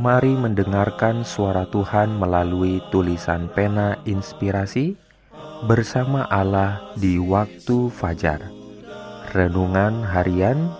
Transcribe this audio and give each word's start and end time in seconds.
Mari 0.00 0.32
mendengarkan 0.32 1.20
suara 1.20 1.68
Tuhan 1.68 2.16
melalui 2.16 2.80
tulisan 2.88 3.52
pena 3.52 4.00
inspirasi 4.08 4.96
bersama 5.68 6.24
Allah 6.32 6.80
di 6.96 7.20
waktu 7.20 7.92
fajar. 7.92 8.40
Renungan 9.36 10.00
harian 10.00 10.72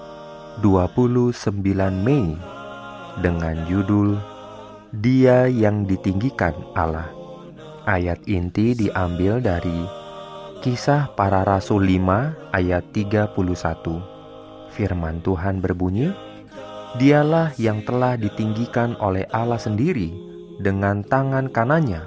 29 0.64 1.52
Mei 1.92 2.36
dengan 3.20 3.56
judul 3.68 4.16
Dia 4.96 5.44
yang 5.44 5.84
ditinggikan 5.84 6.56
Allah. 6.72 7.12
Ayat 7.84 8.24
inti 8.24 8.72
diambil 8.72 9.44
dari 9.44 9.84
Kisah 10.64 11.12
Para 11.12 11.44
Rasul 11.44 11.84
5 11.84 12.54
ayat 12.54 12.84
31. 12.96 13.34
Firman 14.72 15.20
Tuhan 15.20 15.60
berbunyi, 15.60 16.31
Dialah 16.92 17.56
yang 17.56 17.80
telah 17.88 18.20
ditinggikan 18.20 19.00
oleh 19.00 19.24
Allah 19.32 19.56
sendiri 19.56 20.12
dengan 20.60 21.00
tangan 21.00 21.48
kanannya 21.48 22.04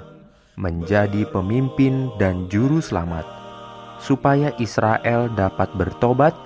menjadi 0.54 1.26
pemimpin 1.34 2.14
dan 2.22 2.46
juru 2.46 2.78
selamat, 2.78 3.26
supaya 3.98 4.54
Israel 4.62 5.26
dapat 5.34 5.74
bertobat 5.74 6.38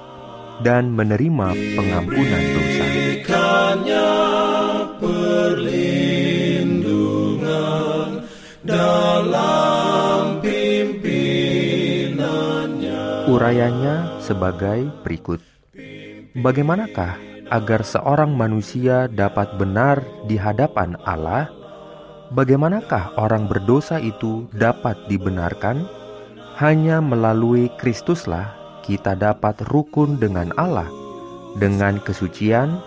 dan 0.64 0.88
menerima 0.88 1.52
pengampunan 1.76 2.44
dosa. 2.56 2.86
Urayanya 13.30 14.18
sebagai 14.18 14.90
berikut. 15.06 15.44
Bagaimanakah 16.34 17.29
agar 17.50 17.82
seorang 17.82 18.32
manusia 18.32 19.10
dapat 19.10 19.58
benar 19.58 20.00
di 20.30 20.38
hadapan 20.38 20.94
Allah, 21.02 21.50
bagaimanakah 22.30 23.18
orang 23.18 23.50
berdosa 23.50 23.98
itu 23.98 24.46
dapat 24.54 24.96
dibenarkan? 25.10 25.84
Hanya 26.56 27.02
melalui 27.02 27.72
Kristuslah 27.76 28.54
kita 28.86 29.18
dapat 29.18 29.60
rukun 29.68 30.16
dengan 30.16 30.54
Allah 30.54 30.88
dengan 31.58 31.98
kesucian. 31.98 32.78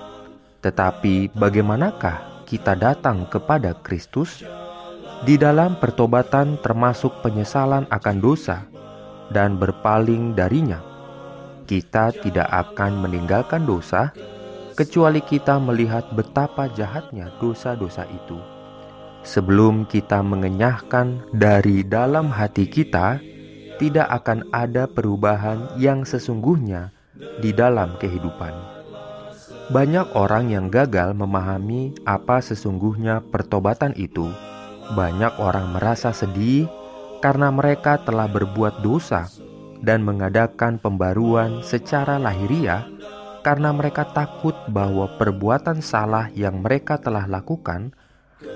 Tetapi 0.63 1.35
bagaimanakah 1.35 2.47
kita 2.47 2.79
datang 2.79 3.27
kepada 3.27 3.75
Kristus? 3.83 4.47
Di 5.23 5.35
dalam 5.39 5.79
pertobatan 5.79 6.59
termasuk 6.59 7.23
penyesalan 7.23 7.87
akan 7.91 8.17
dosa 8.19 8.67
dan 9.31 9.59
berpaling 9.59 10.35
darinya. 10.35 10.79
Kita 11.63 12.11
tidak 12.11 12.47
akan 12.51 13.07
meninggalkan 13.07 13.63
dosa, 13.63 14.11
kecuali 14.73 15.21
kita 15.21 15.61
melihat 15.61 16.09
betapa 16.17 16.67
jahatnya 16.73 17.29
dosa-dosa 17.37 18.09
itu. 18.09 18.37
Sebelum 19.23 19.87
kita 19.87 20.19
mengenyahkan 20.19 21.31
dari 21.31 21.85
dalam 21.87 22.27
hati 22.27 22.67
kita, 22.67 23.23
tidak 23.79 24.07
akan 24.11 24.49
ada 24.51 24.89
perubahan 24.89 25.79
yang 25.79 26.03
sesungguhnya 26.03 26.91
di 27.39 27.55
dalam 27.55 27.95
kehidupan. 28.01 28.51
Banyak 29.71 30.11
orang 30.19 30.51
yang 30.51 30.67
gagal 30.67 31.15
memahami 31.15 31.95
apa 32.03 32.43
sesungguhnya 32.43 33.23
pertobatan 33.31 33.95
itu. 33.95 34.27
Banyak 34.91 35.39
orang 35.39 35.71
merasa 35.71 36.11
sedih 36.11 36.67
karena 37.23 37.47
mereka 37.47 37.95
telah 38.03 38.27
berbuat 38.27 38.83
dosa 38.83 39.31
dan 39.79 40.03
mengadakan 40.03 40.75
pembaruan 40.83 41.63
secara 41.63 42.19
lahiriah 42.19 42.83
karena 43.43 43.75
mereka 43.75 44.07
takut 44.07 44.55
bahwa 44.71 45.05
perbuatan 45.19 45.83
salah 45.83 46.31
yang 46.31 46.63
mereka 46.63 46.95
telah 46.97 47.27
lakukan 47.27 47.91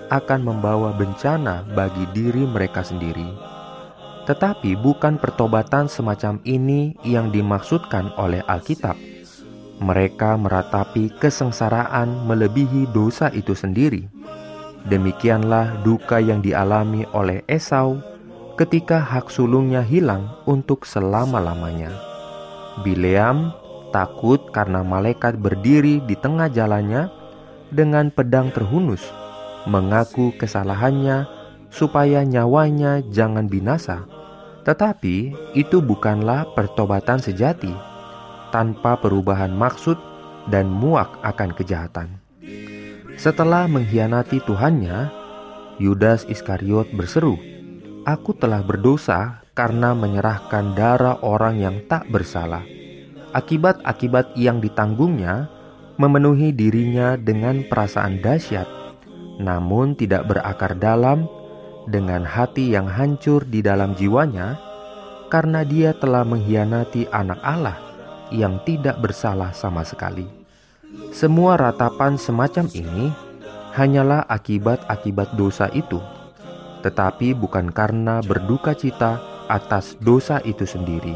akan 0.07 0.39
membawa 0.39 0.95
bencana 0.95 1.67
bagi 1.75 2.07
diri 2.15 2.47
mereka 2.47 2.81
sendiri. 2.81 3.27
Tetapi 4.27 4.75
bukan 4.79 5.19
pertobatan 5.19 5.87
semacam 5.87 6.39
ini 6.43 6.95
yang 7.03 7.31
dimaksudkan 7.31 8.15
oleh 8.19 8.43
Alkitab. 8.43 8.95
Mereka 9.77 10.35
meratapi 10.39 11.15
kesengsaraan 11.15 12.27
melebihi 12.27 12.91
dosa 12.91 13.31
itu 13.31 13.55
sendiri. 13.55 14.07
Demikianlah 14.87 15.83
duka 15.83 16.19
yang 16.19 16.39
dialami 16.39 17.03
oleh 17.11 17.43
Esau 17.47 17.99
ketika 18.55 18.99
hak 18.99 19.29
sulungnya 19.31 19.83
hilang 19.83 20.33
untuk 20.49 20.83
selama-lamanya. 20.83 21.93
Bileam 22.83 23.53
takut 23.91 24.39
karena 24.51 24.83
malaikat 24.83 25.39
berdiri 25.39 26.03
di 26.03 26.15
tengah 26.17 26.51
jalannya 26.51 27.09
dengan 27.71 28.11
pedang 28.11 28.51
terhunus, 28.51 29.03
mengaku 29.67 30.31
kesalahannya 30.39 31.27
supaya 31.67 32.23
nyawanya 32.23 33.03
jangan 33.11 33.51
binasa. 33.51 34.07
Tetapi 34.63 35.35
itu 35.55 35.79
bukanlah 35.79 36.51
pertobatan 36.55 37.19
sejati, 37.23 37.71
tanpa 38.51 38.99
perubahan 38.99 39.51
maksud 39.51 39.95
dan 40.47 40.67
muak 40.67 41.19
akan 41.23 41.51
kejahatan. 41.55 42.19
Setelah 43.17 43.65
mengkhianati 43.65 44.43
Tuhannya, 44.45 45.09
Yudas 45.81 46.23
Iskariot 46.29 46.91
berseru, 46.93 47.35
"Aku 48.05 48.35
telah 48.35 48.61
berdosa 48.61 49.41
karena 49.57 49.97
menyerahkan 49.97 50.77
darah 50.77 51.19
orang 51.25 51.57
yang 51.57 51.77
tak 51.89 52.07
bersalah." 52.13 52.76
Akibat-akibat 53.35 54.39
yang 54.39 54.63
ditanggungnya 54.63 55.51
memenuhi 55.99 56.55
dirinya 56.55 57.19
dengan 57.19 57.65
perasaan 57.67 58.23
dahsyat, 58.23 58.69
namun 59.41 59.97
tidak 59.99 60.29
berakar 60.31 60.77
dalam 60.77 61.27
dengan 61.89 62.23
hati 62.23 62.71
yang 62.71 62.87
hancur 62.87 63.43
di 63.43 63.59
dalam 63.59 63.97
jiwanya, 63.97 64.55
karena 65.27 65.67
dia 65.67 65.91
telah 65.91 66.23
mengkhianati 66.23 67.11
anak 67.11 67.39
Allah 67.43 67.77
yang 68.31 68.63
tidak 68.63 68.99
bersalah 69.03 69.51
sama 69.51 69.83
sekali. 69.83 70.27
Semua 71.11 71.59
ratapan 71.59 72.15
semacam 72.15 72.71
ini 72.71 73.11
hanyalah 73.75 74.23
akibat-akibat 74.31 75.35
dosa 75.35 75.67
itu, 75.75 75.99
tetapi 76.83 77.35
bukan 77.35 77.75
karena 77.75 78.23
berduka 78.23 78.71
cita 78.71 79.19
atas 79.51 79.99
dosa 79.99 80.39
itu 80.47 80.63
sendiri, 80.63 81.15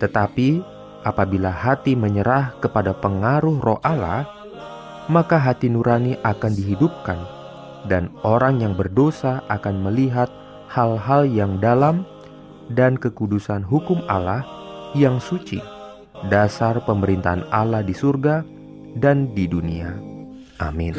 tetapi 0.00 0.75
apabila 1.06 1.54
hati 1.54 1.94
menyerah 1.94 2.58
kepada 2.58 2.90
pengaruh 2.98 3.62
roh 3.62 3.78
Allah, 3.86 4.26
maka 5.06 5.38
hati 5.38 5.70
nurani 5.70 6.18
akan 6.26 6.50
dihidupkan 6.50 7.18
dan 7.86 8.10
orang 8.26 8.58
yang 8.58 8.74
berdosa 8.74 9.46
akan 9.46 9.86
melihat 9.86 10.26
hal-hal 10.66 11.22
yang 11.22 11.62
dalam 11.62 12.02
dan 12.74 12.98
kekudusan 12.98 13.62
hukum 13.62 14.02
Allah 14.10 14.42
yang 14.98 15.22
suci, 15.22 15.62
dasar 16.26 16.82
pemerintahan 16.82 17.46
Allah 17.54 17.86
di 17.86 17.94
surga 17.94 18.42
dan 18.98 19.30
di 19.30 19.46
dunia. 19.46 19.94
Amin. 20.58 20.98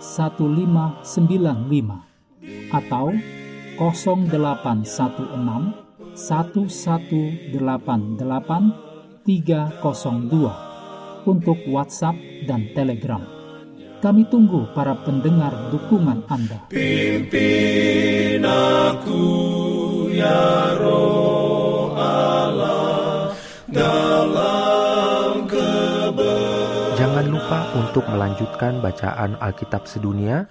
1595 0.00 2.72
atau 2.72 3.12
0816 3.76 5.84
1188 6.16 8.86
302 9.26 11.26
untuk 11.26 11.58
WhatsApp 11.68 12.14
dan 12.46 12.70
Telegram. 12.72 13.20
Kami 14.00 14.24
tunggu 14.30 14.70
para 14.70 14.94
pendengar 15.02 15.74
dukungan 15.74 16.22
Anda. 16.30 16.70
Pimpin 16.70 18.46
aku 18.46 19.26
ya 20.14 20.78
roh 20.78 21.90
Allah 21.96 23.34
dalam 23.66 24.15
lupa 27.46 27.70
untuk 27.78 28.02
melanjutkan 28.10 28.82
bacaan 28.82 29.38
Alkitab 29.38 29.86
sedunia. 29.86 30.50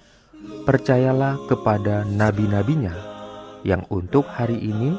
Percayalah 0.64 1.36
kepada 1.44 2.08
nabi-nabinya 2.08 2.96
yang 3.68 3.84
untuk 3.92 4.24
hari 4.24 4.56
ini 4.56 4.96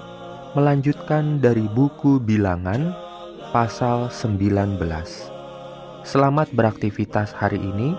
melanjutkan 0.53 1.41
dari 1.41 1.65
buku 1.65 2.21
Bilangan 2.21 2.93
pasal 3.49 4.13
19. 4.13 4.77
Selamat 6.05 6.53
beraktivitas 6.53 7.33
hari 7.33 7.65
ini. 7.65 7.97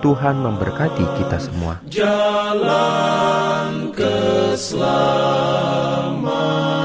Tuhan 0.00 0.40
memberkati 0.40 1.04
kita 1.20 1.36
semua. 1.36 1.84
jalan 1.92 3.92
keselamatan. 3.92 6.83